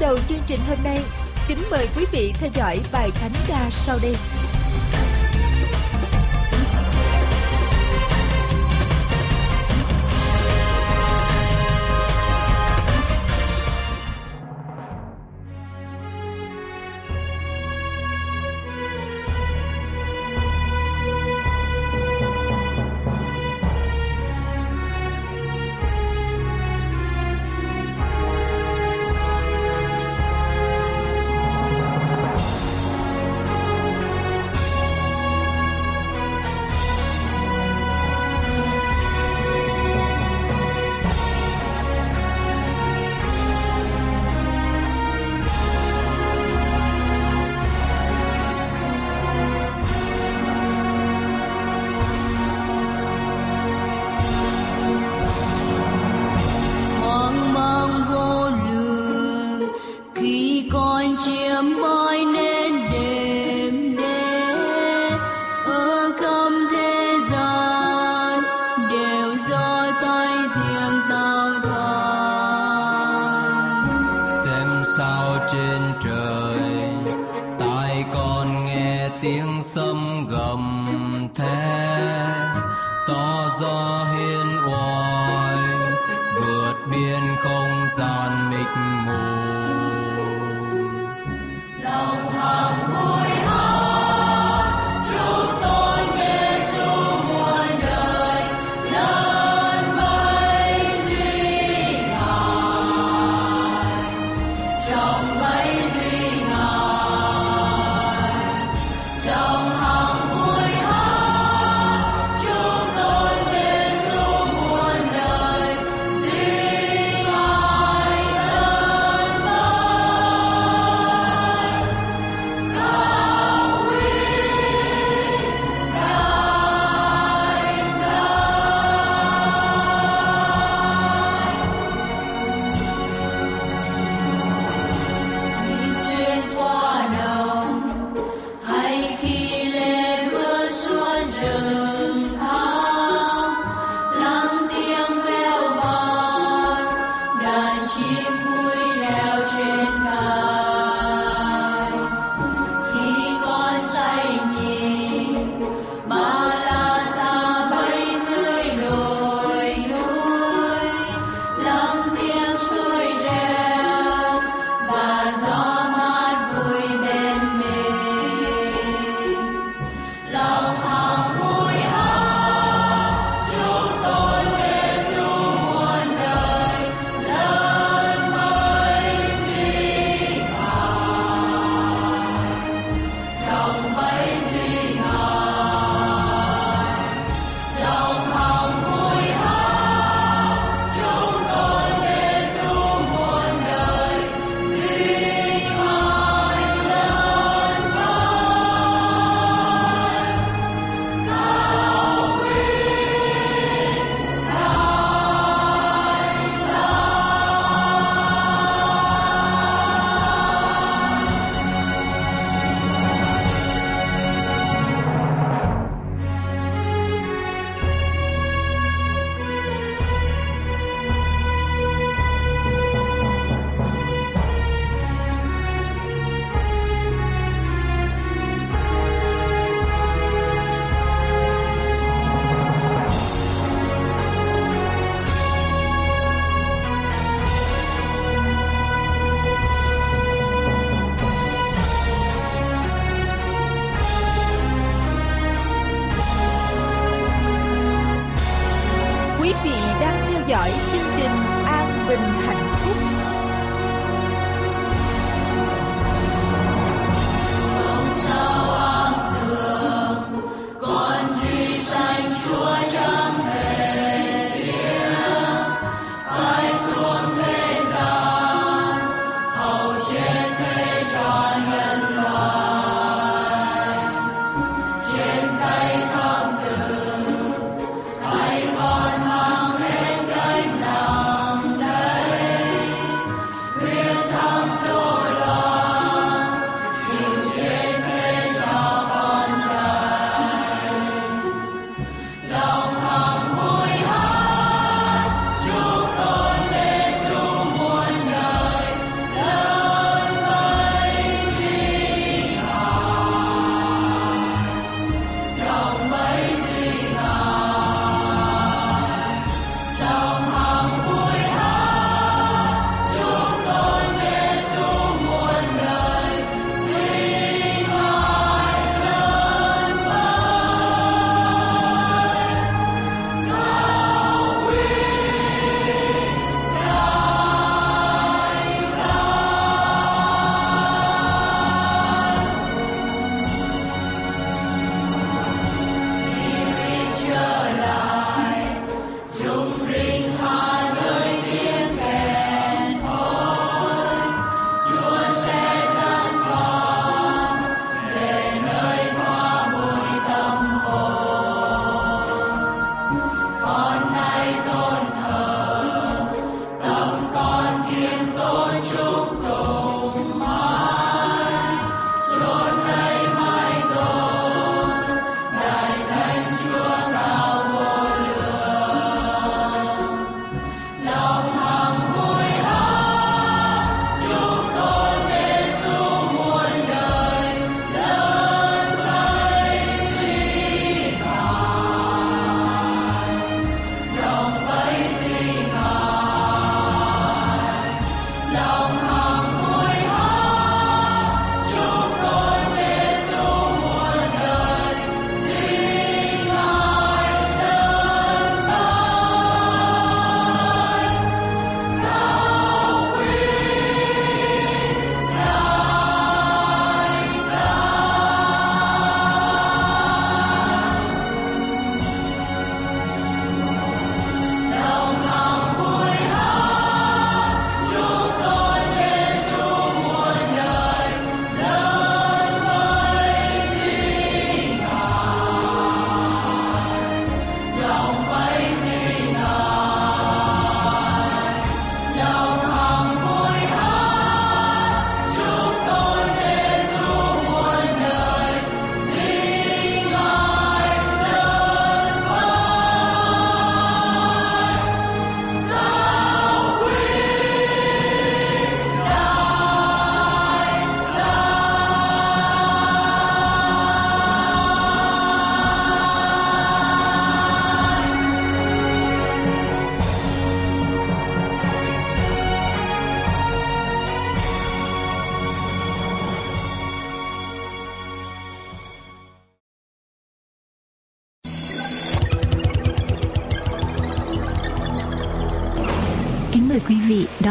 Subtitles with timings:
[0.00, 1.00] Đầu chương trình hôm nay,
[1.48, 4.16] kính mời quý vị theo dõi bài thánh ca sau đây.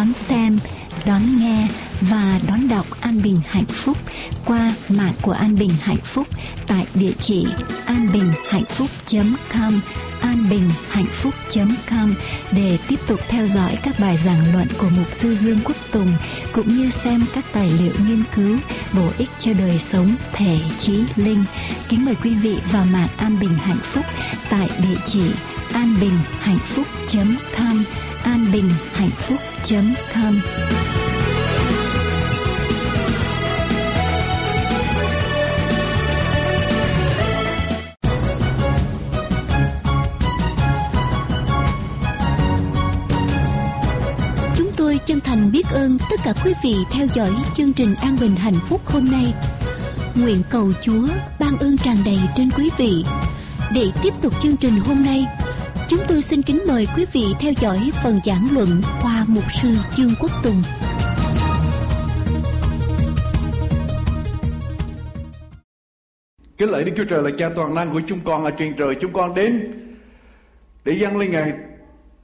[0.05, 0.55] Đón xem,
[1.05, 1.67] đón nghe
[2.01, 3.97] và đón đọc An Bình Hạnh Phúc
[4.45, 6.27] qua mạng của An Bình Hạnh Phúc
[6.67, 7.47] tại địa chỉ
[7.85, 9.79] anbinhhạnhphúc.com
[10.21, 12.15] anbinhhạnhphúc.com
[12.51, 16.13] để tiếp tục theo dõi các bài giảng luận của mục sư Dương Quốc Tùng
[16.53, 18.57] cũng như xem các tài liệu nghiên cứu
[18.93, 21.43] bổ ích cho đời sống thể trí linh.
[21.89, 24.05] Kính mời quý vị vào mạng An Bình Hạnh Phúc
[24.50, 25.24] tại địa chỉ
[25.74, 30.39] anbinhhạnhphúc.com anbinhhạnhphúc.com
[44.55, 48.17] Chúng tôi chân thành biết ơn tất cả quý vị theo dõi chương trình An
[48.22, 49.34] Bình Hạnh Phúc hôm nay.
[50.15, 51.08] Nguyện cầu Chúa
[51.39, 53.05] ban ơn tràn đầy trên quý vị.
[53.74, 55.25] Để tiếp tục chương trình hôm nay,
[55.89, 59.70] chúng tôi xin kính mời quý vị theo dõi phần giảng luận qua mục sư
[59.96, 60.62] Dương Quốc Tùng.
[66.58, 68.96] Kính lạy Đức Chúa Trời là cha toàn năng của chúng con ở trên trời.
[69.01, 69.74] Chúng con đến
[70.86, 71.54] để dâng lên Ngài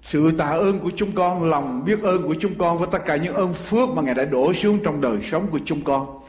[0.03, 3.15] sự tạ ơn của chúng con, lòng biết ơn của chúng con và tất cả
[3.15, 6.19] những ơn phước mà Ngài đã đổ xuống trong đời sống của chúng con.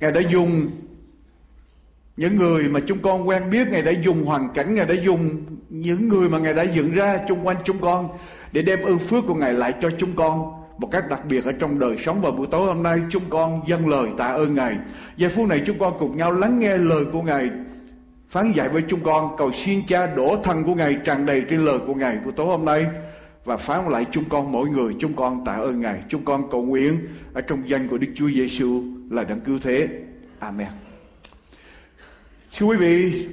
[0.00, 0.70] Ngài đã dùng
[2.16, 5.42] những người mà chúng con quen biết, Ngài đã dùng hoàn cảnh, Ngài đã dùng
[5.68, 8.08] những người mà Ngài đã dựng ra chung quanh chúng con
[8.52, 11.52] để đem ơn phước của Ngài lại cho chúng con một cách đặc biệt ở
[11.52, 14.76] trong đời sống và buổi tối hôm nay chúng con dâng lời tạ ơn Ngài.
[15.16, 17.50] Giây phút này chúng con cùng nhau lắng nghe lời của Ngài
[18.28, 21.64] phán dạy với chúng con cầu xin cha đổ thân của Ngài tràn đầy trên
[21.64, 22.86] lời của Ngài buổi tối hôm nay
[23.44, 26.02] và phán lại chúng con mỗi người chúng con tạ ơn Ngài.
[26.08, 29.88] Chúng con cầu nguyện ở trong danh của Đức Chúa Giêsu là đấng cứu thế.
[30.38, 30.81] Amen.
[32.56, 33.26] Thưa quý vị,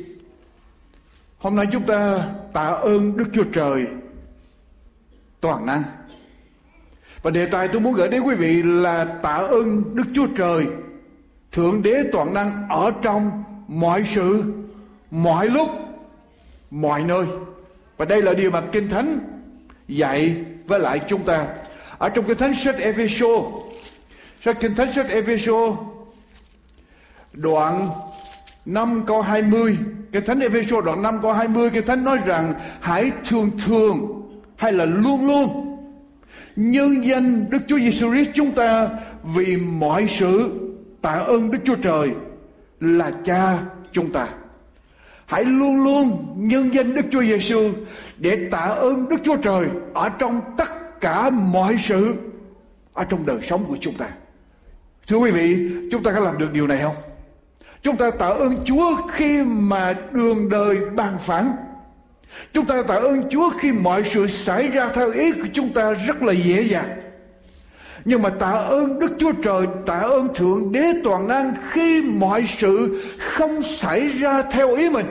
[1.37, 3.85] hôm nay chúng ta tạ ơn Đức Chúa Trời
[5.41, 5.83] toàn năng.
[7.21, 10.67] Và đề tài tôi muốn gửi đến quý vị là tạ ơn Đức Chúa Trời
[11.51, 14.43] Thượng Đế toàn năng ở trong mọi sự,
[15.11, 15.69] mọi lúc,
[16.71, 17.25] mọi nơi.
[17.97, 19.19] Và đây là điều mà Kinh Thánh
[19.87, 20.35] dạy
[20.67, 21.47] với lại chúng ta.
[21.97, 23.45] Ở trong Kinh Thánh sách Ephesos,
[24.41, 25.77] sách Kinh Thánh sách Ephesos
[27.33, 27.89] đoạn
[28.69, 29.77] 5 câu 20
[30.11, 34.21] cái Thánh Epheso đoạn 5 câu 20 cái Thánh nói rằng hãy thường thường
[34.55, 35.77] hay là luôn luôn
[36.55, 38.89] nhân danh Đức Chúa Giêsu Christ chúng ta
[39.23, 40.51] vì mọi sự
[41.01, 42.11] tạ ơn Đức Chúa Trời
[42.79, 43.57] là Cha
[43.91, 44.27] chúng ta.
[45.25, 47.71] Hãy luôn luôn nhân danh Đức Chúa Giêsu
[48.17, 52.15] để tạ ơn Đức Chúa Trời ở trong tất cả mọi sự
[52.93, 54.09] ở trong đời sống của chúng ta.
[55.07, 56.95] Thưa quý vị, chúng ta có làm được điều này không?
[57.81, 61.55] Chúng ta tạ ơn Chúa khi mà đường đời bàn phẳng.
[62.53, 65.91] Chúng ta tạ ơn Chúa khi mọi sự xảy ra theo ý của chúng ta
[65.91, 67.01] rất là dễ dàng.
[68.05, 72.45] Nhưng mà tạ ơn Đức Chúa Trời, tạ ơn Thượng Đế Toàn Năng khi mọi
[72.57, 75.05] sự không xảy ra theo ý mình.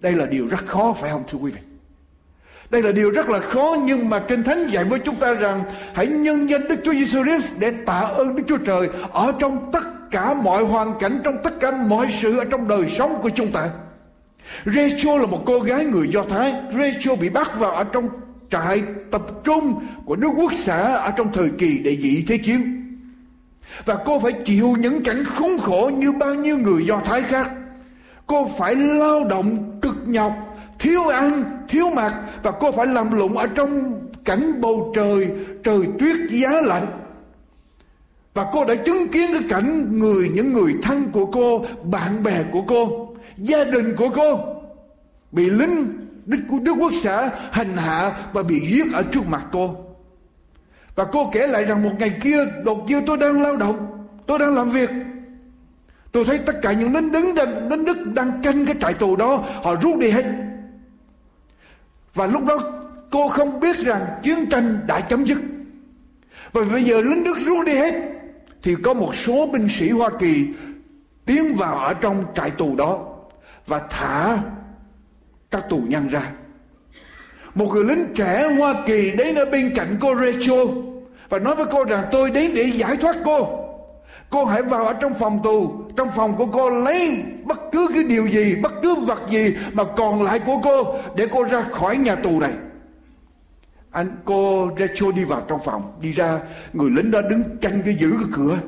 [0.00, 1.60] Đây là điều rất khó phải không thưa quý vị?
[2.70, 5.64] Đây là điều rất là khó nhưng mà Kinh Thánh dạy với chúng ta rằng
[5.94, 9.70] hãy nhân danh Đức Chúa Giêsu Christ để tạ ơn Đức Chúa Trời ở trong
[9.72, 13.30] tất cả mọi hoàn cảnh, trong tất cả mọi sự ở trong đời sống của
[13.34, 13.68] chúng ta.
[14.64, 16.54] Rachel là một cô gái người Do Thái.
[16.72, 18.08] Rachel bị bắt vào ở trong
[18.50, 22.82] trại tập trung của nước Quốc xã ở trong thời kỳ đệ nhị thế chiến.
[23.84, 27.50] Và cô phải chịu những cảnh khốn khổ như bao nhiêu người Do Thái khác.
[28.26, 30.32] Cô phải lao động cực nhọc,
[30.78, 35.28] thiếu ăn, thiếu mặc và cô phải làm lụng ở trong cảnh bầu trời,
[35.64, 36.86] trời tuyết giá lạnh.
[38.36, 42.42] Và cô đã chứng kiến cái cảnh người, những người thân của cô, bạn bè
[42.52, 44.38] của cô, gia đình của cô
[45.32, 45.86] bị lính
[46.26, 49.76] Đức, Đức Quốc xã hành hạ và bị giết ở trước mặt cô.
[50.94, 54.38] Và cô kể lại rằng một ngày kia đột nhiên tôi đang lao động, tôi
[54.38, 54.90] đang làm việc.
[56.12, 59.16] Tôi thấy tất cả những lính đứng đang, lính Đức đang canh cái trại tù
[59.16, 60.24] đó, họ rút đi hết.
[62.14, 62.58] Và lúc đó
[63.10, 65.38] cô không biết rằng chiến tranh đã chấm dứt.
[66.52, 68.15] Và bây giờ lính Đức rút đi hết
[68.66, 70.46] thì có một số binh sĩ Hoa Kỳ
[71.26, 72.98] tiến vào ở trong trại tù đó
[73.66, 74.38] và thả
[75.50, 76.30] các tù nhân ra.
[77.54, 80.66] Một người lính trẻ Hoa Kỳ đến ở bên cạnh cô Rachel
[81.28, 83.68] và nói với cô rằng, tôi đến để giải thoát cô.
[84.30, 85.72] Cô hãy vào ở trong phòng tù.
[85.96, 89.84] Trong phòng của cô lấy bất cứ cái điều gì, bất cứ vật gì mà
[89.96, 92.52] còn lại của cô để cô ra khỏi nhà tù này
[93.96, 96.40] anh cô Rachel đi vào trong phòng, đi ra.
[96.72, 98.58] Người lính đó đứng canh cái giữ cái cửa.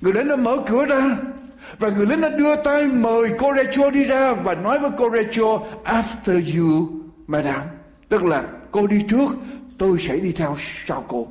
[0.00, 1.16] Người lính đó mở cửa ra.
[1.78, 5.10] Và người lính đã đưa tay mời cô Rachel đi ra và nói với cô
[5.10, 6.88] Rachel, after you,
[7.26, 7.60] madam.
[8.08, 9.28] Tức là, cô đi trước,
[9.78, 10.56] tôi sẽ đi theo
[10.86, 11.28] sau cô.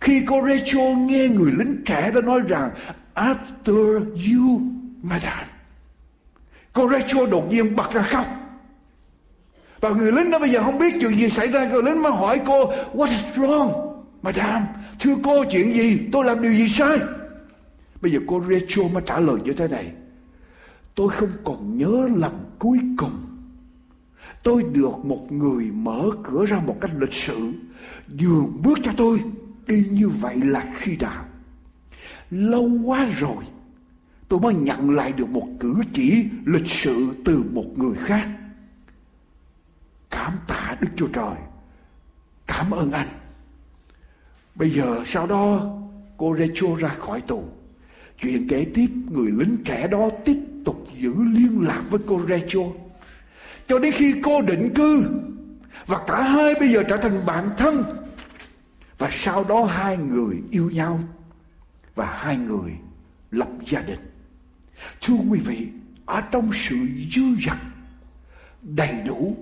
[0.00, 2.70] Khi cô Rachel nghe người lính trẻ đó nói rằng,
[3.14, 4.60] after you,
[5.02, 5.44] madam.
[6.72, 8.26] Cô Rachel đột nhiên bật ra khóc
[9.82, 11.68] và người lính đó bây giờ không biết chuyện gì xảy ra.
[11.68, 14.62] Người lính mới hỏi cô, what is wrong, madam?
[15.00, 16.08] Thưa cô, chuyện gì?
[16.12, 16.98] Tôi làm điều gì sai?
[18.00, 19.86] Bây giờ cô Rachel mới trả lời như thế này.
[20.94, 23.12] Tôi không còn nhớ lần cuối cùng
[24.42, 27.52] tôi được một người mở cửa ra một cách lịch sự,
[28.08, 29.20] nhường bước cho tôi.
[29.66, 31.24] Đi như vậy là khi nào
[32.30, 33.44] lâu quá rồi,
[34.28, 38.28] tôi mới nhận lại được một cử chỉ lịch sự từ một người khác
[40.12, 41.36] cảm tạ đức chúa trời
[42.46, 43.08] cảm ơn anh
[44.54, 45.72] bây giờ sau đó
[46.16, 47.44] cô Rachel ra khỏi tù
[48.22, 52.66] Chuyện kể tiếp người lính trẻ đó tiếp tục giữ liên lạc với cô Rachel.
[53.68, 55.20] Cho đến khi cô định cư
[55.86, 57.84] và cả hai bây giờ trở thành bạn thân.
[58.98, 61.00] Và sau đó hai người yêu nhau
[61.94, 62.72] và hai người
[63.30, 64.00] lập gia đình.
[65.00, 65.68] Thưa quý vị,
[66.06, 66.76] ở trong sự
[67.14, 67.58] dư dật
[68.62, 69.36] đầy đủ,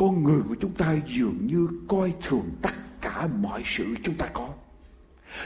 [0.00, 4.26] con người của chúng ta dường như coi thường tất cả mọi sự chúng ta
[4.26, 4.48] có.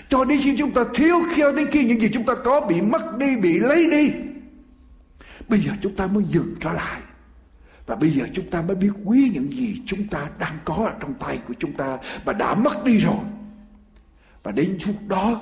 [0.08, 2.80] Cho đến khi chúng ta thiếu cho đến khi những gì chúng ta có bị
[2.80, 4.12] mất đi, bị lấy đi.
[5.49, 7.00] Bây giờ chúng ta mới dừng trở lại.
[7.87, 10.92] Và bây giờ chúng ta mới biết quý những gì chúng ta đang có ở
[11.00, 13.25] trong tay của chúng ta và đã mất đi rồi.
[14.42, 15.40] Và đến lúc đó,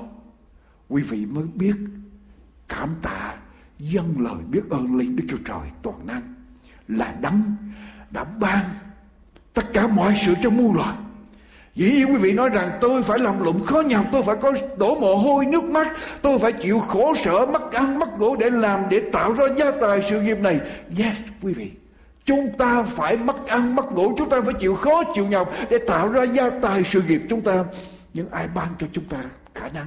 [0.89, 1.77] quý vị mới biết
[2.69, 3.35] cảm tạ
[3.79, 6.35] dâng lời biết ơn lên Đức Chúa Trời toàn năng
[6.89, 7.43] là đấng
[8.11, 8.65] đã ban
[9.55, 10.95] tất cả mọi sự cho muôn loài
[11.75, 14.53] Dĩ nhiên quý vị nói rằng tôi phải làm lụng khó nhọc, tôi phải có
[14.77, 15.89] đổ mồ hôi nước mắt,
[16.23, 19.71] tôi phải chịu khổ sở, mất ăn, mất ngủ để làm, để tạo ra gia
[19.71, 20.61] tài sự nghiệp này.
[20.99, 21.71] Yes, quý vị.
[22.25, 25.79] Chúng ta phải mất ăn, mất ngủ, chúng ta phải chịu khó, chịu nhọc để
[25.87, 27.65] tạo ra gia tài sự nghiệp chúng ta.
[28.15, 29.17] Nhưng ai ban cho chúng ta
[29.55, 29.87] khả năng?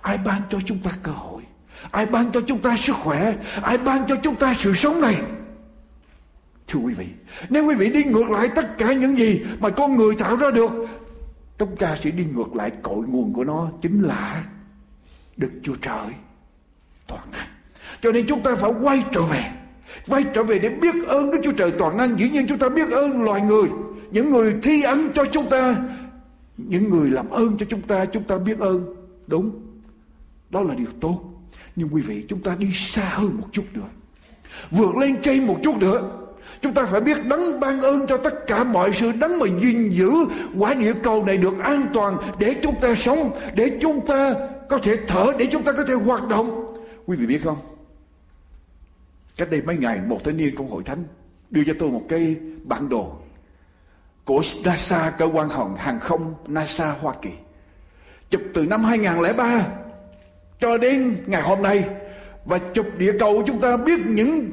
[0.00, 1.42] Ai ban cho chúng ta cơ hội?
[1.90, 3.34] Ai ban cho chúng ta sức khỏe?
[3.62, 5.14] Ai ban cho chúng ta sự sống này?
[6.68, 7.06] Thưa quý vị,
[7.48, 10.50] nếu quý vị đi ngược lại tất cả những gì mà con người tạo ra
[10.50, 10.70] được,
[11.58, 14.44] chúng ta sẽ đi ngược lại cội nguồn của nó chính là
[15.36, 16.08] Đức Chúa Trời
[17.06, 17.46] toàn năng.
[18.02, 19.44] Cho nên chúng ta phải quay trở về,
[20.08, 22.18] quay trở về để biết ơn Đức Chúa Trời toàn năng.
[22.20, 23.68] Dĩ nhiên chúng ta biết ơn loài người,
[24.10, 25.76] những người thi ân cho chúng ta,
[26.56, 28.94] những người làm ơn cho chúng ta, chúng ta biết ơn.
[29.26, 29.50] Đúng,
[30.50, 31.20] đó là điều tốt.
[31.76, 33.88] Nhưng quý vị chúng ta đi xa hơn một chút nữa.
[34.70, 36.27] Vượt lên trên một chút nữa
[36.62, 39.90] Chúng ta phải biết đấng ban ơn cho tất cả mọi sự đấng mà gìn
[39.90, 40.10] giữ
[40.58, 44.34] quả địa cầu này được an toàn để chúng ta sống, để chúng ta
[44.68, 46.74] có thể thở, để chúng ta có thể hoạt động.
[47.06, 47.56] Quý vị biết không?
[49.36, 51.04] Cách đây mấy ngày một thanh niên trong hội thánh
[51.50, 53.12] đưa cho tôi một cái bản đồ
[54.24, 57.30] của NASA, cơ quan hồng hàng không NASA Hoa Kỳ.
[58.30, 59.66] Chụp từ năm 2003
[60.60, 61.84] cho đến ngày hôm nay
[62.44, 64.50] và chụp địa cầu chúng ta biết những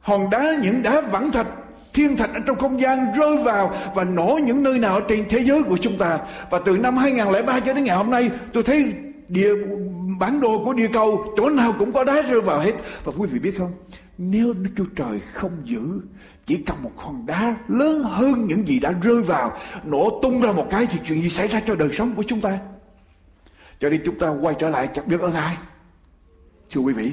[0.00, 1.46] hòn đá, những đá vẳng thạch
[1.94, 5.38] thiên thạch ở trong không gian rơi vào và nổ những nơi nào trên thế
[5.38, 6.18] giới của chúng ta.
[6.50, 8.94] Và từ năm 2003 cho đến ngày hôm nay, tôi thấy
[9.28, 9.52] địa,
[10.18, 12.72] bản đồ của địa cầu chỗ nào cũng có đá rơi vào hết.
[13.04, 13.72] Và quý vị biết không?
[14.18, 16.00] Nếu Đức Chúa Trời không giữ,
[16.46, 19.52] chỉ cần một hòn đá lớn hơn những gì đã rơi vào,
[19.84, 22.40] nổ tung ra một cái, thì chuyện gì xảy ra cho đời sống của chúng
[22.40, 22.58] ta?
[23.80, 25.56] Cho nên chúng ta quay trở lại chắc biết ơn ai.
[26.70, 27.12] Thưa quý vị,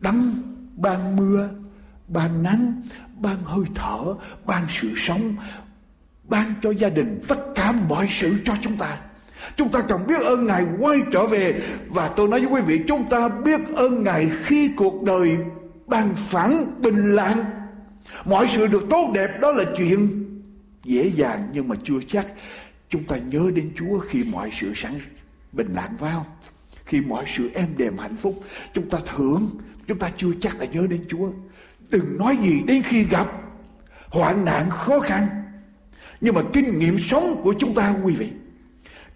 [0.00, 0.32] đấng
[0.76, 1.48] ban mưa
[2.12, 2.82] ban nắng,
[3.20, 4.14] ban hơi thở,
[4.46, 5.36] ban sự sống,
[6.24, 8.98] ban cho gia đình, tất cả mọi sự cho chúng ta.
[9.56, 11.62] Chúng ta cần biết ơn ngài quay trở về.
[11.88, 15.38] Và tôi nói với quý vị, chúng ta biết ơn ngài khi cuộc đời
[15.86, 17.44] bằng phẳng, bình lặng.
[18.24, 20.24] Mọi sự được tốt đẹp, đó là chuyện
[20.84, 22.26] dễ dàng, nhưng mà chưa chắc
[22.88, 24.92] chúng ta nhớ đến chúa khi mọi sự sẵn
[25.52, 26.26] bình lặng vào
[26.84, 28.42] khi mọi sự êm đềm hạnh phúc,
[28.74, 29.50] chúng ta thưởng,
[29.86, 31.28] chúng ta chưa chắc là nhớ đến chúa
[31.90, 33.26] đừng nói gì đến khi gặp.
[34.08, 35.26] Hoạn nạn khó khăn.
[36.20, 38.28] Nhưng mà kinh nghiệm sống của chúng ta, quý vị,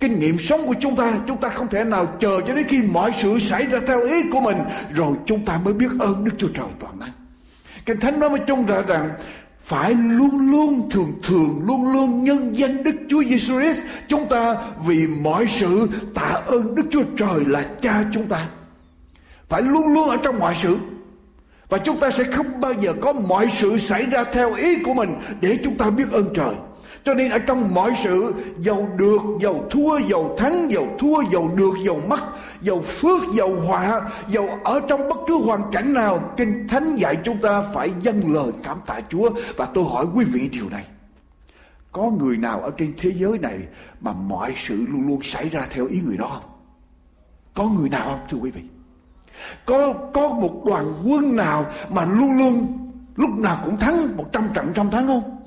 [0.01, 2.83] kinh nghiệm sống của chúng ta chúng ta không thể nào chờ cho đến khi
[2.83, 4.59] mọi sự xảy ra theo ý của mình,
[4.95, 7.13] rồi chúng ta mới biết ơn đức chúa trời toàn năng.
[7.87, 9.11] Kinh thánh nói với chúng ta rằng,
[9.61, 14.57] phải luôn luôn thường thường, luôn luôn nhân danh Đức Chúa Giêsu Christ chúng ta,
[14.87, 18.49] vì mọi sự tạ ơn Đức Chúa Trời là Cha chúng ta.
[19.49, 20.77] Phải luôn luôn ở trong mọi sự
[21.75, 24.95] và chúng ta sẽ không bao giờ có mọi sự xảy ra theo ý của
[24.95, 26.55] mình để chúng ta biết ơn trời.
[27.05, 31.51] Cho nên ở trong mọi sự, giàu được, giàu thua, giàu thắng, giàu thua, giàu
[31.57, 32.21] được, giàu mất,
[32.63, 37.17] giàu phước, giàu họa, giàu ở trong bất cứ hoàn cảnh nào, kinh thánh dạy
[37.25, 39.31] chúng ta phải dâng lời cảm tạ chúa.
[39.57, 40.85] Và tôi hỏi quý vị điều này.
[41.93, 43.59] Có người nào ở trên thế giới này
[44.01, 46.51] mà mọi sự luôn luôn xảy ra theo ý người đó không?
[47.55, 48.63] Có người nào không, thưa quý vị?
[49.67, 52.79] Có có một đoàn quân nào mà luôn luôn
[53.17, 55.41] lúc nào cũng thắng, một trăm trận trăm thắng không?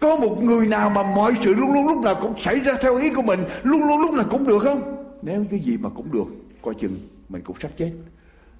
[0.00, 2.96] Có một người nào mà mọi sự luôn luôn lúc nào cũng xảy ra theo
[2.96, 4.80] ý của mình, luôn luôn lúc nào cũng được không?
[5.22, 6.26] Nếu cái gì mà cũng được,
[6.62, 7.90] coi chừng mình cũng sắp chết.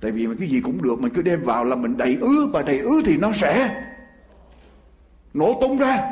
[0.00, 2.50] Tại vì mình cái gì cũng được, mình cứ đem vào là mình đầy ứ,
[2.52, 3.84] và đầy ứ thì nó sẽ
[5.34, 6.10] nổ tung ra.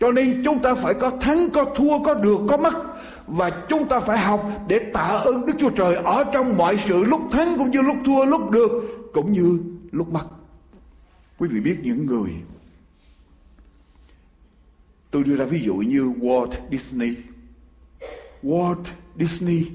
[0.00, 2.74] Cho nên chúng ta phải có thắng, có thua, có được, có mất
[3.30, 7.04] và chúng ta phải học để tạ ơn Đức Chúa Trời ở trong mọi sự
[7.04, 8.70] lúc thắng cũng như lúc thua lúc được
[9.14, 9.58] cũng như
[9.90, 10.24] lúc mất
[11.38, 12.30] quý vị biết những người
[15.10, 17.14] Tôi đưa ra ví dụ như Walt Disney.
[18.42, 18.84] Walt
[19.18, 19.66] Disney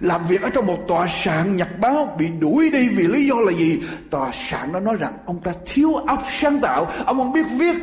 [0.00, 3.34] làm việc ở trong một tòa sạn nhật báo bị đuổi đi vì lý do
[3.34, 3.82] là gì?
[4.10, 7.76] Tòa sạn nó nói rằng ông ta thiếu óc sáng tạo, ông không biết viết.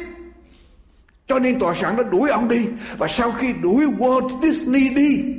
[1.29, 2.67] Cho nên tòa sản đã đuổi ông đi.
[2.97, 5.35] Và sau khi đuổi Walt Disney đi,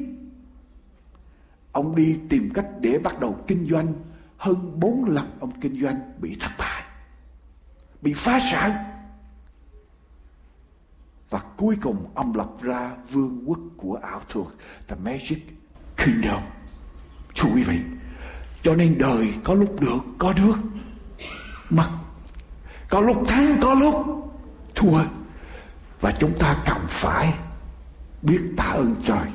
[1.72, 3.92] ông đi tìm cách để bắt đầu kinh doanh.
[4.36, 6.82] Hơn bốn lần ông kinh doanh bị thất bại,
[8.02, 8.72] bị phá sản
[11.30, 14.46] và cuối cùng ông lập ra vương quốc của ảo thuật
[14.88, 15.38] The Magic
[15.96, 16.42] Kingdom
[17.36, 17.78] Thưa quý vị
[18.62, 20.56] Cho nên đời có lúc được có được
[21.70, 21.88] Mất
[22.88, 23.94] Có lúc thắng có lúc
[24.74, 25.00] thua
[26.00, 27.34] và chúng ta cần phải
[28.22, 29.26] biết tạ ơn trời.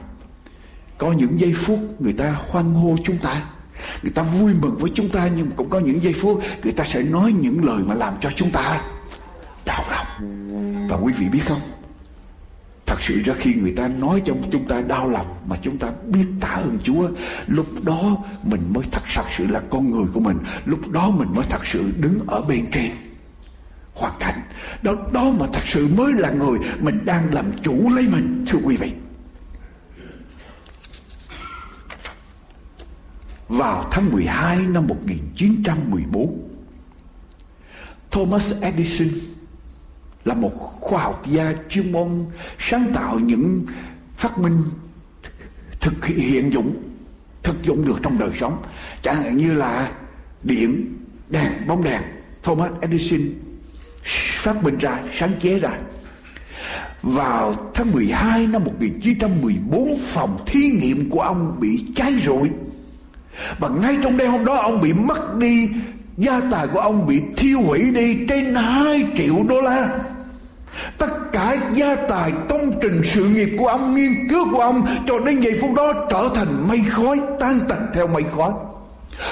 [0.97, 3.43] Có những giây phút người ta hoan hô chúng ta,
[4.04, 6.84] Người ta vui mừng với chúng ta, Nhưng cũng có những giây phút Người ta
[6.84, 8.82] sẽ nói những lời mà làm cho chúng ta
[9.65, 10.08] đau lòng.
[10.89, 11.62] Và quý vị biết không?
[12.86, 15.91] Thật sự ra khi người ta nói cho chúng ta đau lòng mà chúng ta
[16.06, 17.10] biết tạ ơn Chúa,
[17.47, 20.38] lúc đó mình mới thật thật sự là con người của mình.
[20.65, 22.91] Lúc đó mình mới thật sự đứng ở bên trên
[23.95, 24.41] hoàn cảnh.
[24.81, 28.60] Đó đó mà thật sự mới là người mình đang làm chủ lấy mình, thưa
[28.63, 28.91] quý vị.
[33.47, 36.49] Vào tháng 12 năm 1914
[38.12, 39.10] Thomas Edison
[40.25, 42.25] là một khoa học gia chuyên môn
[42.60, 43.65] sáng tạo những
[44.15, 44.63] phát minh
[45.81, 46.75] thực hiện dụng,
[47.43, 48.63] thực dụng được trong đời sống.
[49.01, 49.91] Chẳng hạn như là
[50.43, 50.97] điện,
[51.29, 52.01] đèn, bóng đèn.
[52.43, 53.21] Thomas Edison
[54.46, 55.72] phát minh ra, sáng chế ra.
[57.02, 62.50] Vào tháng 12 năm 1914 phòng thí nghiệm của ông bị cháy rụi.
[63.60, 65.70] Và ngay trong đêm hôm đó, ông bị mất đi,
[66.18, 69.89] gia tài của ông bị thiêu hủy đi trên 2 triệu đô la.
[70.98, 75.20] Tất cả gia tài công trình sự nghiệp của ông, Nghiên cứu của ông, Cho
[75.20, 78.52] đến giây phút đó trở thành mây khói, Tan tành theo mây khói.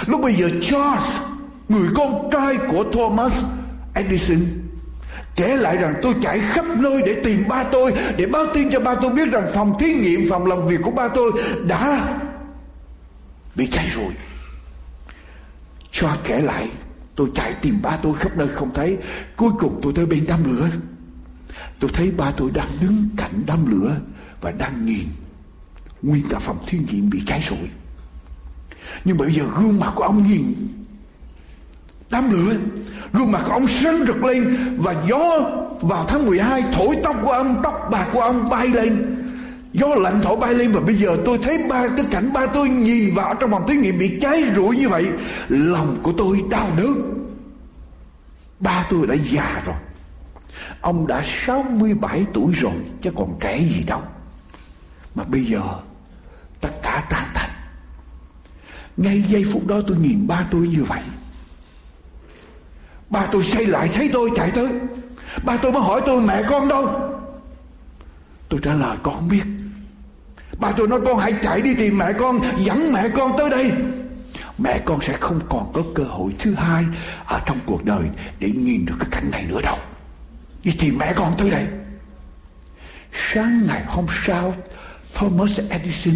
[0.06, 1.18] Lúc bây giờ Charles,
[1.70, 3.44] Người con trai của Thomas
[3.94, 4.63] Edison
[5.36, 8.80] Kể lại rằng tôi chạy khắp nơi để tìm ba tôi, Để báo tin cho
[8.80, 11.32] ba tôi biết rằng phòng thí nghiệm, Phòng làm việc của ba tôi
[11.68, 12.10] đã
[13.56, 14.14] bị cháy rồi.
[15.92, 16.70] Cho kể lại,
[17.16, 18.98] Tôi chạy tìm ba tôi khắp nơi không thấy.
[19.36, 20.70] Cuối cùng tôi tới bên đám lửa.
[21.80, 23.96] Tôi thấy ba tôi đang đứng cạnh đám lửa
[24.42, 25.06] và đang nhìn
[26.02, 27.70] nguyên cả phòng thí nghiệm bị cháy rồi.
[29.06, 30.44] Nhưng bây giờ gương mặt của ông nhìn
[32.14, 32.54] đám lửa.
[33.14, 35.40] Gương mặt của ông sáng rực lên và gió
[35.82, 39.16] vào tháng 12 thổi tóc của ông, tóc bạc của ông bay lên.
[39.74, 42.70] Gió lạnh thổi bay lên và bây giờ tôi thấy ba cái cảnh ba tôi
[42.70, 45.06] nhìn vào trong phòng thí nghiệm bị cháy rụi như vậy.
[45.48, 47.26] Lòng của tôi đau đớn.
[48.60, 49.76] Ba tôi đã già rồi.
[50.82, 54.02] Ông đã 67 tuổi rồi, chứ còn trẻ gì đâu.
[55.16, 55.62] Mà bây giờ
[56.62, 57.50] tất cả tan thành.
[58.98, 61.02] Ngay giây phút đó tôi nhìn ba tôi như vậy
[63.14, 64.68] ba tôi xây lại thấy tôi chạy tới.
[65.46, 66.86] Ba tôi mới hỏi tôi, mẹ con đâu?
[68.50, 69.44] Tôi trả lời, con không biết.
[70.60, 73.72] Ba tôi nói, con hãy chạy đi tìm mẹ con, dẫn mẹ con tới đây.
[74.58, 76.84] Mẹ con sẽ không còn có cơ hội thứ hai
[77.26, 78.04] ở trong cuộc đời
[78.40, 79.78] để nhìn được cái cảnh này nữa đâu.
[80.64, 81.68] Đi tìm mẹ con tới đây.
[83.34, 84.54] Sáng ngày hôm sau,
[85.14, 86.16] Thomas Edison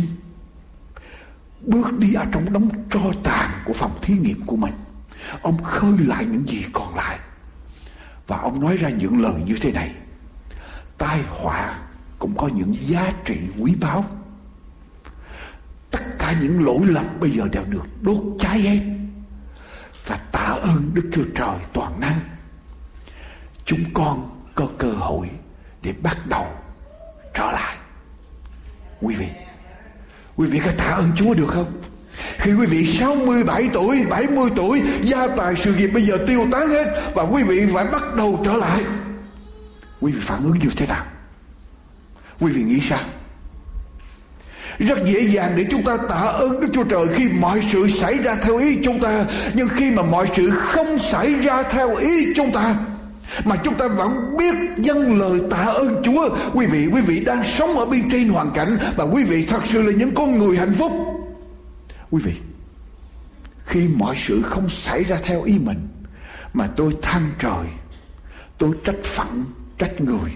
[1.61, 4.73] bước đi ở trong đống tro tàn của phòng thí nghiệm của mình
[5.41, 7.19] ông khơi lại những gì còn lại.
[8.27, 9.95] Và ông nói ra những lời như thế này.
[10.97, 11.79] Tai họa
[12.19, 14.05] cũng có những giá trị quý báu.
[15.91, 18.79] Tất cả những lỗi lầm bây giờ đều được đốt cháy hết.
[20.05, 22.19] Và tạ ơn đức chúa trời toàn năng.
[23.65, 25.29] Chúng con có cơ hội
[25.81, 26.47] để bắt đầu
[27.33, 27.77] trở lại.
[29.01, 29.27] Quý vị
[30.35, 31.81] quý vị có tạ ơn chúa được không?
[32.37, 36.69] Khi quý vị 67 tuổi, 70 tuổi, gia tài sự nghiệp bây giờ tiêu tán
[36.69, 38.81] hết và quý vị phải bắt đầu trở lại.
[40.01, 41.05] Quý vị phản ứng như thế nào?
[42.39, 42.99] Quý vị nghĩ sao?
[44.79, 48.17] Rất dễ dàng để chúng ta tạ ơn Đức Chúa Trời khi mọi sự xảy
[48.17, 49.25] ra theo ý chúng ta.
[49.53, 52.75] Nhưng khi mà mọi sự không xảy ra theo ý chúng ta,
[53.45, 56.29] mà chúng ta vẫn biết dâng lời tạ ơn Chúa.
[56.53, 59.61] Quý vị, quý vị đang sống ở bên trên hoàn cảnh và quý vị thật
[59.65, 60.91] sự là những con người hạnh phúc.
[62.11, 62.33] Quý vị,
[63.65, 65.87] khi mọi sự không xảy ra theo ý mình
[66.53, 67.67] mà tôi than trời,
[68.57, 69.45] tôi trách phận,
[69.77, 70.31] trách người.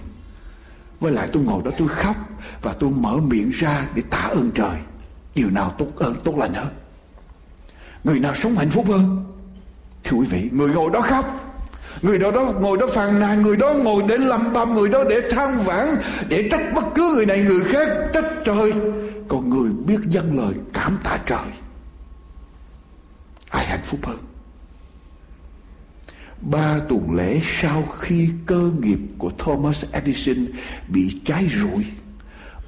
[0.99, 2.15] Với lại tôi ngồi đó tôi khóc
[2.61, 4.77] và tôi mở miệng ra để tạ ơn trời.
[5.35, 6.73] Điều nào tốt ơn tốt lành hơn?
[8.03, 9.25] Người nào sống hạnh phúc hơn?
[10.03, 11.51] Thưa quý vị, người ngồi đó khóc
[12.01, 15.03] Người đó đó ngồi đó phàn nàn Người đó ngồi để lầm bầm Người đó
[15.09, 15.87] để than vãn
[16.27, 18.73] Để trách bất cứ người này người khác Trách trời
[19.27, 21.60] Còn người biết dâng lời cảm tạ trời
[23.51, 24.17] Ai hạnh phúc hơn?
[26.41, 30.47] Ba tuần lễ sau khi cơ nghiệp của Thomas Edison
[30.87, 31.85] bị cháy rụi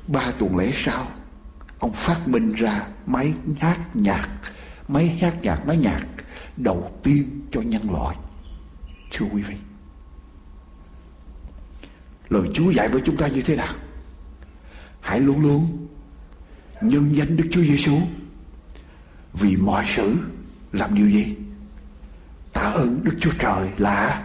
[0.07, 1.07] Ba tuần lễ sau
[1.79, 4.29] Ông phát minh ra máy hát nhạc
[4.87, 6.05] Máy hát nhạc, máy nhạc
[6.57, 8.15] đầu tiên cho nhân loại.
[9.11, 9.55] Thưa quý vị
[12.29, 13.73] Lời Chúa dạy với chúng ta như thế nào?
[15.01, 15.87] Hãy luôn luôn
[16.81, 17.97] Nhân danh Đức Chúa Giêsu
[19.33, 20.15] Vì mọi sự
[20.73, 21.35] làm điều gì
[22.53, 24.23] Tạ ơn Đức Chúa Trời là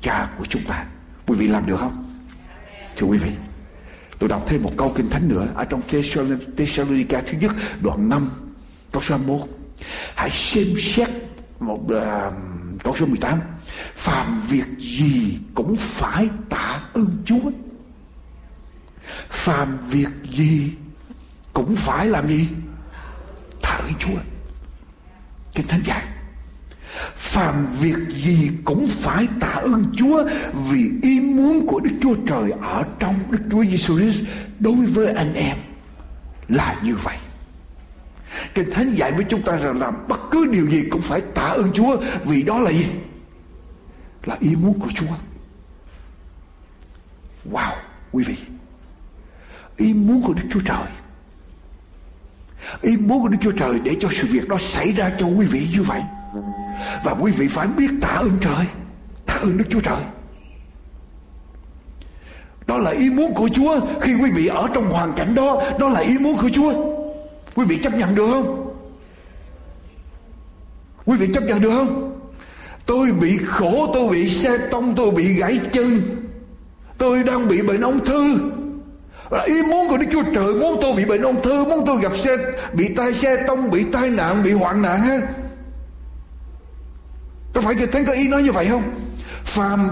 [0.00, 0.86] Cha của chúng ta.
[1.26, 2.22] Quý vị làm được không?
[2.96, 3.30] Thưa quý vị
[4.18, 5.82] Tôi đọc thêm một câu kinh thánh nữa Ở trong
[6.56, 8.30] Thessalonica thứ nhất Đoạn 5
[8.92, 9.48] Câu số 1
[10.14, 11.08] Hãy xem xét
[11.60, 12.32] một uh,
[12.84, 13.40] câu số 18
[13.94, 17.50] Phàm việc gì cũng phải tạ ơn Chúa.
[19.28, 20.72] Phàm việc gì
[21.52, 22.48] cũng phải làm gì?
[23.62, 24.18] Tạ ơn Chúa
[25.54, 26.02] Kinh Thánh dạy
[27.16, 32.52] Phàm việc gì cũng phải tạ ơn Chúa vì ý muốn của Đức Chúa Trời
[32.60, 34.20] ở trong Đức Chúa Giêsu Christ
[34.58, 35.56] đối với anh em
[36.48, 37.16] là như vậy.
[38.54, 41.42] Kinh Thánh dạy với chúng ta rằng là bất cứ điều gì cũng phải tạ
[41.42, 42.86] ơn Chúa vì đó là gì?
[44.24, 45.14] Là ý muốn của Chúa.
[47.52, 47.72] Wow,
[48.12, 48.36] quý vị.
[49.76, 50.86] Ý muốn của Đức Chúa Trời.
[52.82, 55.46] Ý muốn của Đức Chúa Trời để cho sự việc đó xảy ra cho quý
[55.46, 56.00] vị như vậy.
[57.04, 58.66] Và quý vị phải biết tạ ơn trời,
[59.26, 60.02] Tạ ơn Đức Chúa Trời.
[62.66, 63.80] Đó là ý muốn của Chúa.
[64.00, 66.72] Khi quý vị ở trong hoàn cảnh đó Đó là ý muốn của Chúa.
[67.54, 68.74] Quý vị chấp nhận được không?
[71.04, 72.20] Quý vị chấp nhận được không?
[72.86, 76.00] Tôi bị khổ, Tôi bị xe tông, Tôi bị gãy chân.
[76.98, 78.50] Tôi đang bị bệnh ung thư
[79.30, 81.96] là ý muốn của Đức Chúa Trời muốn tôi bị bệnh ung thư muốn tôi
[82.02, 82.36] gặp xe
[82.72, 85.18] bị tai xe tông bị tai nạn bị hoạn nạn ha
[87.54, 88.82] có phải Kinh Thánh có ý nói như vậy không?
[89.44, 89.90] Phàm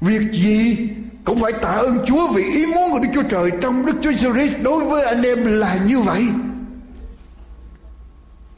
[0.00, 0.88] việc gì
[1.24, 4.10] cũng phải tạ ơn Chúa vì ý muốn của Đức Chúa Trời trong Đức Chúa
[4.10, 6.28] Jesus Christ đối với anh em là như vậy.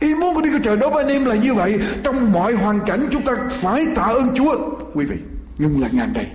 [0.01, 1.79] Ý muốn của Đức Chúa Trời đối với anh em là như vậy.
[2.03, 4.57] Trong mọi hoàn cảnh chúng ta phải tạ ơn Chúa.
[4.95, 5.17] Quý vị,
[5.59, 6.27] ngưng lại ngang đây.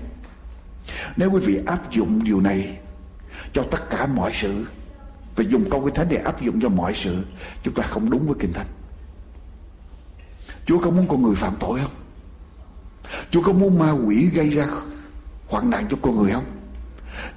[1.18, 2.78] Nếu quý vị áp dụng điều này
[3.54, 4.66] cho tất cả mọi sự.
[5.36, 7.18] Và dùng câu kinh thánh để áp dụng cho mọi sự.
[7.64, 8.68] Chúng ta không đúng với kinh thánh.
[10.66, 11.92] Chúa có muốn con người phạm tội không?
[13.32, 14.68] Chúa có muốn ma quỷ gây ra
[15.48, 16.46] hoạn nạn cho con người không?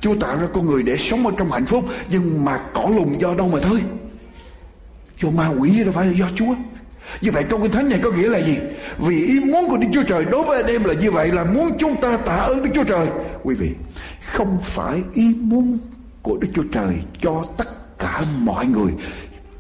[0.01, 3.21] Chúa tạo ra con người để sống ở trong hạnh phúc, Nhưng mà cỏ lùng
[3.21, 3.83] do đâu mà thôi?
[5.23, 6.55] Do ma quỷ đâu phải là do Chúa?
[7.21, 8.59] Như vậy trong kinh thánh này có nghĩa là gì?
[8.99, 11.45] Vì ý muốn của Đức Chúa Trời đối với anh em là như vậy, Là
[11.45, 13.09] muốn chúng ta tạ ơn Đức Chúa Trời.
[13.43, 13.71] Quý vị,
[14.33, 15.79] Không phải ý muốn
[16.25, 18.93] của Đức Chúa Trời Cho tất cả mọi người.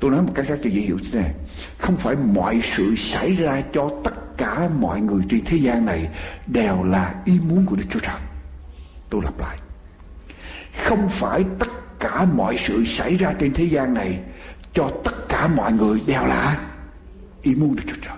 [0.00, 1.35] Tôi nói một cách khác cho dễ hiểu thế này.
[1.79, 6.09] Không phải mọi sự xảy ra cho tất cả mọi người trên thế gian này
[6.46, 8.20] Đều là ý muốn của Đức Chúa Trời.
[9.11, 9.59] Tôi lặp lại.
[10.85, 14.18] Không phải tất cả mọi sự xảy ra trên thế gian này
[14.72, 16.59] Cho tất cả mọi người đều là
[17.42, 18.16] ý muốn Đức Chúa Trời.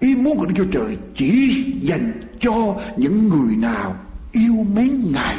[0.00, 3.96] Ý muốn của Đức Chúa Trời chỉ dành cho những người nào
[4.32, 5.36] yêu mến Ngài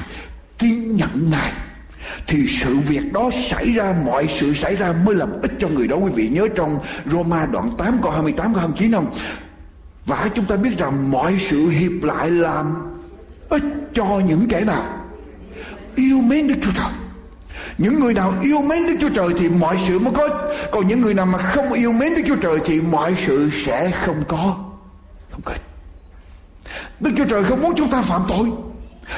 [0.58, 1.52] tin nhận Ngài
[2.28, 5.88] thì sự việc đó xảy ra, mọi sự xảy ra mới làm ích cho người
[5.88, 5.96] đó.
[5.96, 6.80] Quý vị nhớ trong
[7.12, 9.12] Roma đoạn 8 câu 28 câu 29 không?
[10.06, 12.76] Và chúng ta biết rằng mọi sự hiệp lại làm
[13.50, 13.64] ích
[13.94, 14.84] cho những kẻ nào?
[15.96, 16.92] Yêu mến Đức Chúa Trời.
[17.78, 20.30] Những người nào yêu mến Đức Chúa Trời thì mọi sự mới có
[20.72, 23.92] Còn những người nào mà không yêu mến Đức Chúa Trời thì mọi sự sẽ
[23.92, 24.58] không có.
[25.32, 25.54] Không có
[27.00, 28.48] Đức Chúa Trời không muốn chúng ta phạm tội.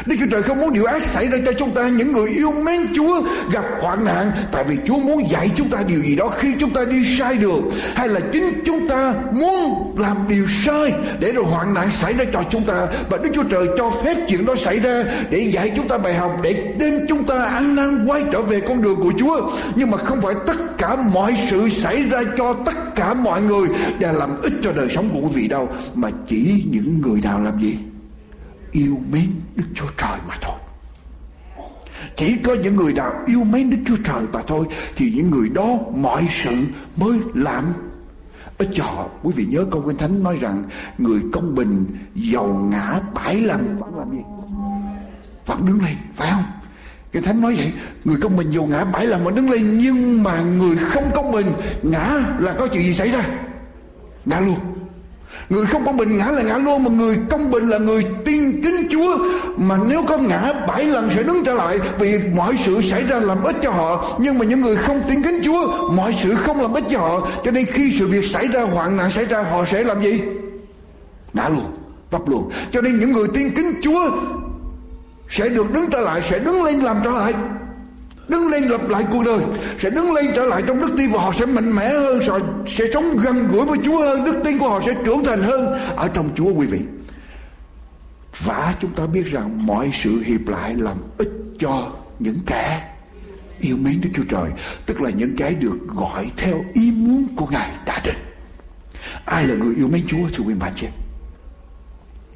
[0.06, 2.52] Đức Chúa Trời không muốn điều ác xảy ra cho chúng ta, Những người yêu
[2.52, 6.30] mến Chúa gặp hoạn nạn, Tại vì Chúa muốn dạy chúng ta điều gì đó
[6.38, 10.94] Khi chúng ta đi sai đường, Hay là chính chúng ta muốn làm điều sai
[11.20, 12.88] Để rồi hoạn nạn xảy ra cho chúng ta.
[13.10, 16.14] Và Đức Chúa Trời cho phép chuyện đó xảy ra Để dạy chúng ta bài
[16.14, 19.50] học, Để đem chúng ta ăn năn quay trở về con đường của Chúa.
[19.76, 23.68] Nhưng mà không phải tất cả mọi sự xảy ra cho tất cả mọi người
[24.00, 27.42] Để làm ích cho đời sống của quý vị đâu, Mà chỉ những người nào
[27.42, 27.78] làm gì?
[28.78, 30.56] Yêu mến Đức Chúa Trời mà thôi.
[32.18, 35.50] Chỉ có những người nào yêu mến Đức Chúa Trời mà thôi thì những người
[35.50, 36.56] đó mọi sự
[36.96, 37.64] mới làm
[38.58, 39.10] ít cho họ.
[39.24, 40.64] Quý vị nhớ câu Kinh Thánh nói rằng
[40.98, 41.86] người công bình
[42.16, 44.20] giàu ngã bảy lần vẫn làm gì?
[45.46, 46.44] Vẫn đứng lên, phải không?
[47.12, 47.74] kinh Thánh nói vậy
[48.06, 51.32] Người công bình giàu ngã bảy lần mà đứng lên Nhưng mà người không công
[51.32, 51.48] bình
[51.84, 53.30] Ngã là có chuyện gì xảy ra
[54.26, 54.77] Ngã luôn
[55.50, 58.62] Người không công bình ngã là ngã luôn Mà người công bình là người tin
[58.62, 59.18] kính Chúa.
[59.58, 63.20] Mà nếu có ngã, bảy lần sẽ đứng trở lại, Vì mọi sự xảy ra
[63.20, 64.18] làm ích cho họ.
[64.20, 67.28] Nhưng mà những người không tin kính Chúa, Mọi sự không làm ích cho họ.
[67.46, 70.22] Cho nên khi sự việc xảy ra, hoạn nạn xảy ra, Họ sẽ làm gì?
[71.34, 71.66] Ngã luôn,
[72.12, 72.52] Vấp luôn.
[72.72, 74.12] Cho nên những người tin kính Chúa
[75.30, 77.34] Sẽ được đứng trở lại, Sẽ đứng lên làm trở lại
[78.30, 79.40] đứng lên lập lại cuộc đời.
[79.80, 82.42] Sẽ đứng lên trở lại trong đức tin và họ sẽ mạnh mẽ hơn rồi
[82.68, 84.26] sẽ sống gần gũi với Chúa hơn.
[84.26, 86.80] Đức tin của họ sẽ trưởng thành hơn ở trong Chúa, quý vị.
[88.44, 92.94] Và chúng ta biết rằng mọi sự hiệp lại làm ích cho những kẻ
[93.60, 94.52] yêu mến Đức Chúa Trời,
[94.86, 98.18] tức là những cái được gọi theo ý muốn của Ngài đã định.
[99.26, 100.88] Ai là người yêu mến Chúa, thưa quý vị chị?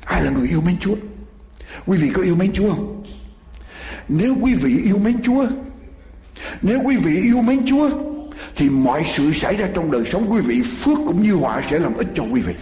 [0.05, 0.95] Ai là người yêu mến Chúa?
[1.85, 3.03] Quý vị có yêu mến Chúa không?
[4.09, 5.47] Nếu quý vị yêu mến Chúa
[6.61, 7.89] nếu quý vị yêu mến Chúa
[8.55, 11.79] thì mọi sự xảy ra trong đời sống quý vị phước cũng như họa sẽ
[11.79, 12.53] làm ích cho quý vị.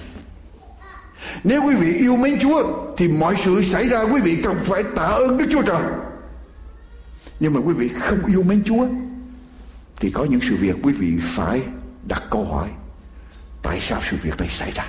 [1.43, 2.63] Nếu quý vị yêu mến Chúa
[2.97, 5.81] thì mọi sự xảy ra quý vị cần phải tạ ơn Đức Chúa Trời.
[7.39, 8.87] Nhưng mà quý vị không yêu mến Chúa
[9.99, 11.61] thì có những sự việc quý vị phải
[12.07, 12.67] đặt câu hỏi
[13.63, 14.85] tại sao sự việc này xảy ra.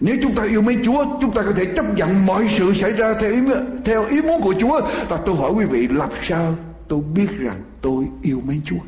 [0.00, 2.92] Nếu chúng ta yêu mến Chúa, chúng ta có thể chấp nhận mọi sự xảy
[2.92, 3.40] ra theo ý,
[3.84, 4.80] theo ý muốn của Chúa.
[5.08, 6.54] Và tôi hỏi quý vị làm sao
[6.88, 8.80] tôi biết rằng tôi yêu mến Chúa?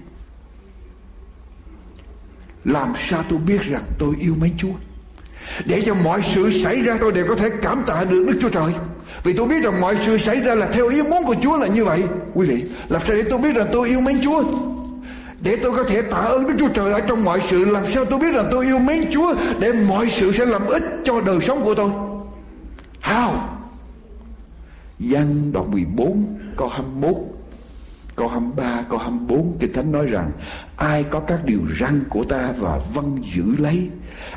[2.64, 4.72] Làm sao tôi biết rằng tôi yêu mến Chúa?
[5.64, 8.48] Để cho mọi sự xảy ra tôi đều có thể cảm tạ được Đức Chúa
[8.48, 8.72] Trời.
[9.24, 11.66] Vì tôi biết rằng mọi sự xảy ra là theo ý muốn của Chúa là
[11.66, 12.04] như vậy.
[12.34, 14.44] Quý vị, làm sao để tôi biết rằng tôi yêu mến Chúa?
[15.42, 18.04] Để tôi có thể tạ ơn Đức Chúa Trời ở trong mọi sự Làm sao
[18.04, 21.38] tôi biết rằng tôi yêu mến Chúa Để mọi sự sẽ làm ích cho đời
[21.40, 21.90] sống của tôi
[23.02, 23.38] How
[24.98, 27.14] Giăng đoạn 14 câu 21
[28.16, 30.30] Câu 23, câu 24 Kinh Thánh nói rằng
[30.76, 33.88] Ai có các điều răn của ta và vâng giữ lấy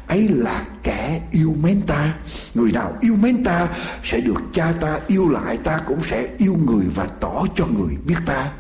[0.08, 2.14] Ấy là kẻ yêu mến ta
[2.54, 3.68] Người nào yêu mến ta
[4.04, 7.98] Sẽ được cha ta yêu lại Ta cũng sẽ yêu người và tỏ cho người
[8.06, 8.52] biết ta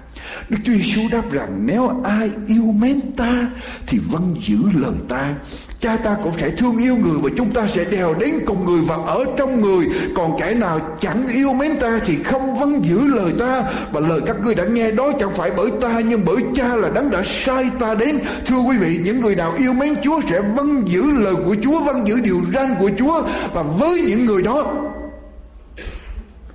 [0.49, 3.49] Đức Chúa Giêsu đáp rằng nếu ai yêu mến ta
[3.87, 5.35] thì vâng giữ lời ta.
[5.79, 8.81] Cha ta cũng sẽ thương yêu người và chúng ta sẽ đèo đến cùng người
[8.81, 9.85] và ở trong người.
[10.15, 13.63] Còn kẻ nào chẳng yêu mến ta thì không vâng giữ lời ta.
[13.91, 16.89] Và lời các ngươi đã nghe đó chẳng phải bởi ta nhưng bởi cha là
[16.89, 18.19] đấng đã sai ta đến.
[18.45, 21.79] Thưa quý vị, những người nào yêu mến Chúa sẽ vâng giữ lời của Chúa,
[21.83, 23.21] vâng giữ điều răn của Chúa.
[23.53, 24.73] Và với những người đó,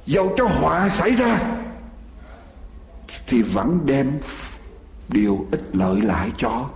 [0.07, 1.41] dầu cho họa xảy ra
[3.27, 4.11] thì vẫn đem
[5.09, 6.69] điều ích lợi lại cho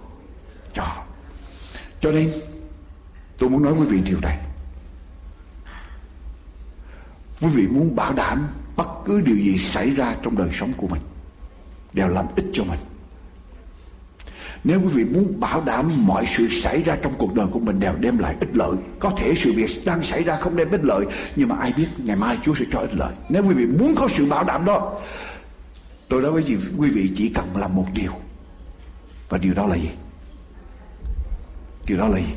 [0.74, 1.03] cho
[2.04, 2.30] cho nên,
[3.38, 4.38] tôi muốn nói quý vị điều này.
[7.40, 10.88] Quý vị muốn bảo đảm bất cứ điều gì xảy ra trong đời sống của
[10.88, 11.02] mình
[11.92, 12.78] đều làm ích cho mình.
[14.64, 17.80] Nếu quý vị muốn bảo đảm mọi sự xảy ra trong cuộc đời của mình
[17.80, 20.84] đều đem lại ích lợi, Có thể sự việc đang xảy ra không đem ích
[20.84, 23.12] lợi, Nhưng mà ai biết ngày mai Chúa sẽ cho ích lợi.
[23.28, 25.00] Nếu quý vị muốn có sự bảo đảm đó,
[26.08, 26.44] Tôi nói với
[26.78, 28.12] quý vị chỉ cần làm một điều.
[29.28, 29.90] Và điều đó là gì?
[31.86, 32.34] Điều đó là gì?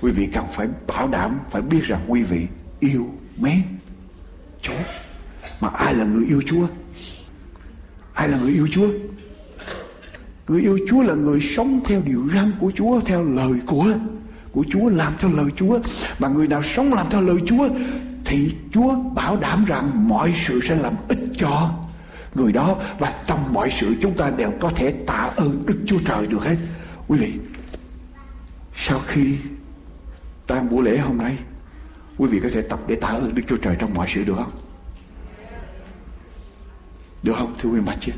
[0.00, 2.46] Quý vị cần phải bảo đảm Phải biết rằng quý vị
[2.80, 3.06] yêu
[3.36, 3.62] mến
[4.62, 4.72] Chúa
[5.60, 6.66] Mà ai là người yêu Chúa?
[8.14, 8.88] Ai là người yêu Chúa?
[10.48, 13.92] Người yêu Chúa là người sống theo điều răn của Chúa, theo lời của
[14.52, 15.78] của Chúa, làm theo lời Chúa.
[16.18, 17.68] Mà người nào sống làm theo lời Chúa
[18.24, 21.74] thì Chúa bảo đảm rằng mọi sự sẽ làm ích cho
[22.34, 25.98] người đó và trong mọi sự chúng ta đều có thể tạ ơn Đức Chúa
[26.06, 26.56] Trời được hết.
[27.08, 27.32] Quý vị,
[28.74, 29.36] sau khi
[30.46, 31.38] tan buổi lễ hôm nay,
[32.18, 34.34] quý vị có thể tập để tạ ơn Đức Chúa Trời trong mọi sự được
[34.36, 34.52] không?
[37.22, 38.12] Được không thưa quý mạch chứ?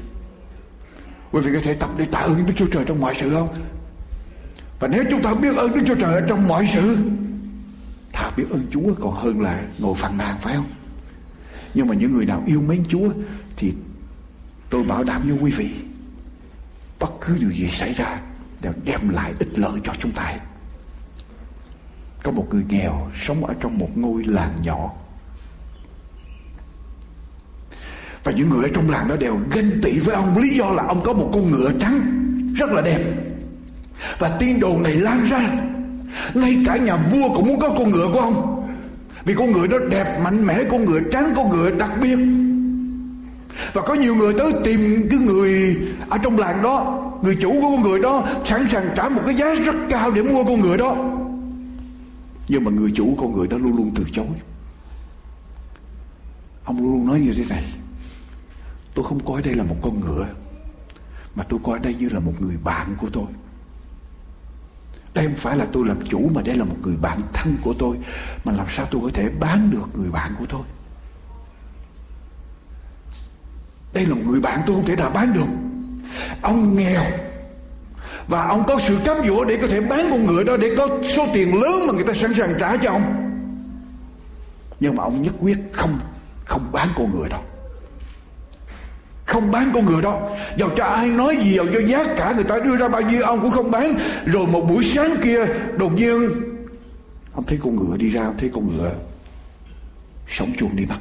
[1.32, 3.54] Quý vị có thể tập để tạ ơn Đức Chúa Trời trong mọi sự không?
[4.80, 6.96] Và nếu chúng ta biết ơn Đức Chúa Trời trong mọi sự
[8.12, 10.70] Thà biết ơn Chúa còn hơn là ngồi phàn nàn phải không?
[11.74, 13.08] Nhưng mà những người nào yêu mến Chúa
[13.56, 13.72] Thì
[14.70, 15.70] tôi bảo đảm với quý vị
[16.98, 18.20] Bất cứ điều gì xảy ra
[18.62, 20.34] Đều đem lại ích lợi cho chúng ta
[22.22, 24.92] Có một người nghèo Sống ở trong một ngôi làng nhỏ.
[28.24, 30.38] Và những người ở trong làng đó đều ganh tị với ông.
[30.38, 32.00] Lý do là ông có một con ngựa trắng,
[32.56, 33.00] Rất là đẹp.
[34.18, 35.40] Và tin đồn này lan ra.
[36.34, 38.66] Ngay cả nhà vua cũng muốn có con ngựa của ông.
[39.24, 42.16] Vì con ngựa đó đẹp, mạnh mẽ, Con ngựa trắng, con ngựa đặc biệt.
[43.72, 45.78] Và có nhiều người tới tìm cái người
[46.08, 49.34] Ở trong làng đó, Người chủ của con người đó, Sẵn sàng trả một cái
[49.34, 50.96] giá rất cao để mua con người đó.
[52.48, 54.26] Nhưng mà người chủ con người đó luôn luôn từ chối.
[56.64, 57.64] Ông luôn luôn nói như thế này,
[58.94, 60.26] Tôi không coi đây là một con ngựa,
[61.34, 63.26] Mà tôi coi đây như là một người bạn của tôi.
[65.14, 67.74] Đây không phải là tôi làm chủ Mà đây là một người bạn thân của
[67.78, 67.96] tôi,
[68.44, 70.62] Mà làm sao tôi có thể bán được người bạn của tôi?
[73.92, 75.46] Đây là một người bạn tôi không thể nào bán được.
[76.42, 77.02] Ông nghèo.
[78.28, 80.88] Và ông có sự cám dỗ để có thể bán con ngựa đó Để có
[81.02, 83.30] số tiền lớn mà người ta sẵn sàng trả cho ông.
[84.80, 85.98] Nhưng mà ông nhất quyết không
[86.44, 87.40] Không bán con ngựa đâu
[89.30, 90.28] không bán con ngựa đó.
[90.56, 93.22] Dầu cho ai nói gì, Dầu cho giá cả người ta đưa ra bao nhiêu,
[93.22, 93.94] Ông cũng không bán.
[94.24, 96.30] Rồi một buổi sáng kia, Đột nhiên,
[97.32, 98.92] Ông thấy con ngựa đi ra, Ông thấy con ngựa
[100.28, 100.96] Sống chuồng đi mất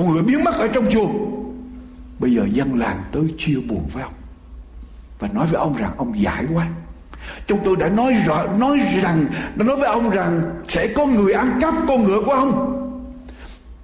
[0.00, 1.30] Con ngựa biến mất ở trong chuồng.
[2.18, 4.12] Bây giờ dân làng tới chia buồn với ông
[5.18, 6.68] Và nói với ông rằng Ông giải quá.
[7.46, 11.32] Chúng tôi đã nói rõ, nói rằng, đã nói với ông rằng sẽ có người
[11.32, 12.76] ăn cắp con ngựa của ông.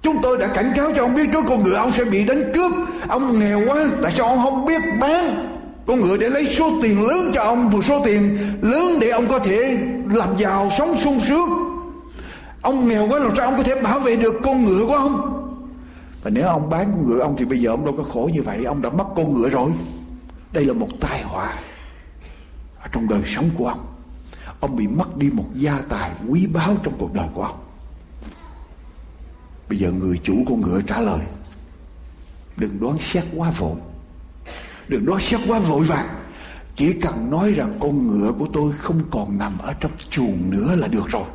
[0.01, 2.51] Chúng tôi đã cảnh cáo cho ông biết trước con ngựa ông sẽ bị đánh
[2.53, 2.71] cướp.
[3.07, 5.47] Ông nghèo quá, Tại sao ông không biết bán?
[5.87, 9.27] Con ngựa để lấy số tiền lớn cho ông, Một số tiền lớn để ông
[9.27, 9.77] có thể
[10.09, 11.49] làm giàu, sống sung sướng.
[12.61, 15.36] Ông nghèo quá, làm sao ông có thể bảo vệ được con ngựa của ông?
[16.27, 18.41] Và nếu ông bán con ngựa ông Thì bây giờ ông đâu có khổ như
[18.41, 19.71] vậy, Ông đã mất con ngựa rồi.
[20.51, 21.59] Đây là một tai họa
[22.79, 23.85] ở Trong đời sống của ông.
[24.59, 27.57] Ông bị mất đi một gia tài quý báu trong cuộc đời của ông.
[29.69, 31.19] Bây giờ người chủ con ngựa trả lời,
[32.57, 33.75] Đừng đoán xét quá vội.
[34.87, 36.07] Đừng đoán xét quá vội vàng.
[36.75, 40.75] Chỉ cần nói rằng con ngựa của tôi không còn nằm ở trong chuồng nữa
[40.75, 41.25] là được rồi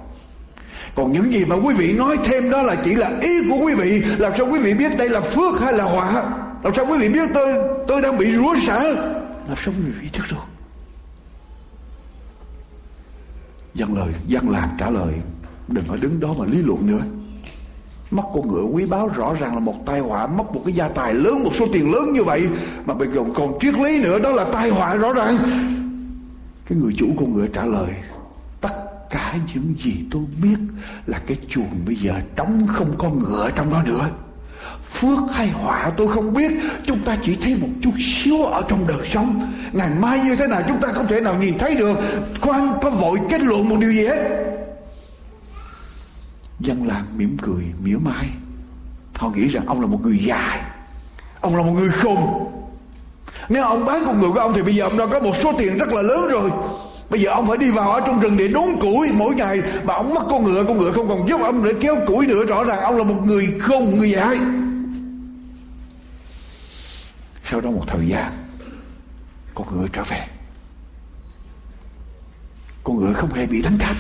[0.94, 3.74] còn những gì mà quý vị nói thêm đó là chỉ là ý của quý
[3.74, 4.02] vị.
[4.18, 6.12] Làm sao quý vị biết đây là phước hay là họa?
[6.62, 7.54] Làm sao quý vị biết tôi
[7.88, 8.82] tôi đang bị rủa xả?
[9.48, 10.36] Làm sao quý vị biết được?
[13.74, 15.14] Dân lời, dân làng trả lời.
[15.68, 17.00] Đừng có đứng đó mà lý luận nữa.
[18.10, 20.88] Mất con ngựa quý báu rõ ràng là một tai họa mất một cái gia
[20.88, 22.48] tài lớn một số tiền lớn như vậy.
[22.86, 25.36] Mà bây giờ còn triết lý nữa đó là tai họa rõ ràng.
[26.68, 27.90] Cái người chủ con ngựa trả lời
[29.12, 30.58] cả những gì tôi biết
[31.06, 34.08] là cái chuồng bây giờ trống không có ngựa trong đó nữa.
[34.90, 36.52] Phước hay họa tôi không biết,
[36.86, 39.52] chúng ta chỉ thấy một chút xíu ở trong đời sống.
[39.72, 41.98] Ngày mai như thế nào chúng ta không thể nào nhìn thấy được.
[42.40, 44.46] Khoan, có vội kết luận một điều gì hết.
[46.60, 48.28] Dân làng mỉm cười, mỉa mai.
[49.14, 50.60] Họ nghĩ rằng ông là một người dài,
[51.40, 52.52] ông là một người khùng
[53.48, 55.52] nếu ông bán con người của ông thì bây giờ ông đã có một số
[55.58, 56.50] tiền rất là lớn rồi
[57.12, 59.62] bây giờ ông phải đi vào ở trong rừng để đốn củi mỗi ngày.
[59.84, 62.44] Mà ông mất con ngựa con ngựa không còn giúp ông để kéo củi nữa.
[62.44, 64.38] Rõ ràng ông là một người không người dại
[67.52, 68.32] sau đó một thời gian,
[69.54, 70.26] con ngựa trở về.
[72.84, 73.96] Con ngựa không hề bị đánh cắp.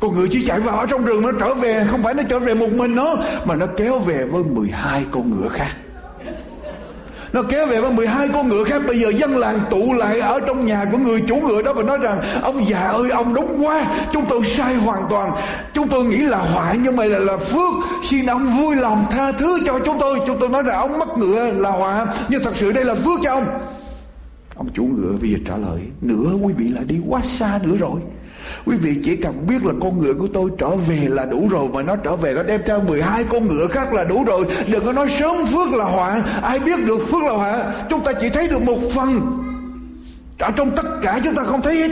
[0.00, 1.86] Con ngựa chỉ chạy vào ở trong rừng, nó trở về.
[1.90, 3.14] Không phải nó trở về một mình nó
[3.44, 5.76] mà nó kéo về với 12 con ngựa khác
[7.32, 8.82] nó kéo về với 12 con ngựa khác.
[8.86, 11.82] Bây giờ dân làng tụ lại ở trong nhà của người chủ ngựa đó và
[11.82, 15.30] nói rằng, ông già ơi, ông đúng quá, chúng tôi sai hoàn toàn.
[15.74, 17.74] Chúng tôi nghĩ là họa nhưng mà là là phước.
[18.02, 20.18] Xin ông vui lòng tha thứ cho chúng tôi.
[20.26, 23.20] Chúng tôi nói rằng, ông mất ngựa là họa, nhưng thật sự đây là phước
[23.22, 23.44] cho ông.
[24.56, 27.76] Ông chủ ngựa bây giờ trả lời nữa quý vị là đi quá xa nữa
[27.78, 28.00] rồi.
[28.66, 31.68] Quý vị chỉ cần biết là con ngựa của tôi trở về là đủ rồi
[31.72, 34.46] Mà nó trở về, nó đem theo 12 con ngựa khác là đủ rồi.
[34.66, 36.22] Đừng có nói sớm phước là họa.
[36.42, 37.74] Ai biết được phước là họa?
[37.90, 39.38] Chúng ta chỉ thấy được một phần.
[40.38, 41.90] Ở trong tất cả chúng ta không thấy hết.